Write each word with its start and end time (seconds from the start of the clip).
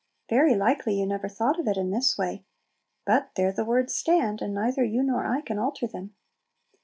Very 0.29 0.55
likely 0.55 0.99
you 0.99 1.05
never 1.05 1.29
thought 1.29 1.59
of 1.59 1.67
it 1.67 1.77
in 1.77 1.91
this 1.91 2.17
way, 2.17 2.43
but 3.05 3.29
there 3.35 3.51
the 3.51 3.63
words 3.63 3.93
stand, 3.93 4.41
and 4.41 4.51
neither 4.51 4.83
you 4.83 5.03
nor 5.03 5.27
I 5.27 5.41
can 5.41 5.59
alter 5.59 5.85
them. 5.85 6.15